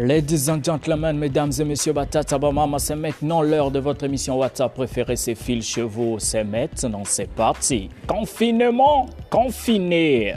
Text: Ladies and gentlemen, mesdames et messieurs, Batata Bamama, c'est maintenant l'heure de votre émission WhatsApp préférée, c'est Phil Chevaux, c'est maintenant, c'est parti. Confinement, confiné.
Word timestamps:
Ladies 0.00 0.48
and 0.48 0.62
gentlemen, 0.62 1.18
mesdames 1.18 1.50
et 1.58 1.64
messieurs, 1.64 1.92
Batata 1.92 2.38
Bamama, 2.38 2.78
c'est 2.78 2.94
maintenant 2.94 3.42
l'heure 3.42 3.72
de 3.72 3.80
votre 3.80 4.04
émission 4.04 4.38
WhatsApp 4.38 4.72
préférée, 4.72 5.16
c'est 5.16 5.34
Phil 5.34 5.60
Chevaux, 5.60 6.20
c'est 6.20 6.44
maintenant, 6.44 7.02
c'est 7.04 7.28
parti. 7.28 7.88
Confinement, 8.06 9.06
confiné. 9.28 10.34